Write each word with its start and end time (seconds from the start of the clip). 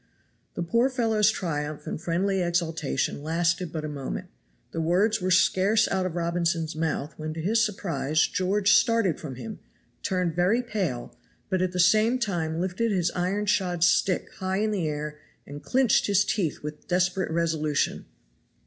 The 0.55 0.63
poor 0.63 0.89
fellows' 0.89 1.29
triumph 1.29 1.85
and 1.85 2.01
friendly 2.01 2.41
exultation 2.41 3.21
lasted 3.21 3.71
but 3.71 3.85
a 3.85 3.87
moment; 3.87 4.29
the 4.71 4.81
words 4.81 5.21
were 5.21 5.29
scarce 5.29 5.87
out 5.89 6.07
of 6.07 6.15
Robinson's 6.15 6.75
mouth 6.75 7.13
when 7.17 7.35
to 7.35 7.39
his 7.43 7.63
surprise 7.63 8.25
George 8.25 8.71
started 8.71 9.19
from 9.19 9.35
him, 9.35 9.59
turned 10.01 10.33
very 10.35 10.63
pale, 10.63 11.15
but 11.51 11.61
at 11.61 11.71
the 11.71 11.79
same 11.79 12.17
time 12.17 12.59
lifted 12.59 12.91
his 12.91 13.11
iron 13.11 13.45
shod 13.45 13.83
stick 13.83 14.33
high 14.37 14.57
in 14.57 14.71
the 14.71 14.87
air 14.87 15.19
and 15.45 15.61
clinched 15.61 16.07
his 16.07 16.25
teeth 16.25 16.63
with 16.63 16.87
desperate 16.87 17.29
resolution. 17.29 18.05